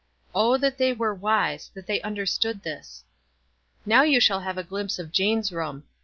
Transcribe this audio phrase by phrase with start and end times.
[0.33, 3.03] Oh, that they were wise— that they understood this."
[3.85, 5.83] Now you shall have a glimpse of Jane's room.